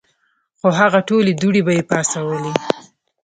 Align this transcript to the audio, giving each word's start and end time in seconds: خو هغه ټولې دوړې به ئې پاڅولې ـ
خو 0.59 0.67
هغه 0.79 0.99
ټولې 1.09 1.31
دوړې 1.41 1.61
به 1.65 1.71
ئې 1.77 1.83
پاڅولې 1.89 2.51
ـ 2.55 2.57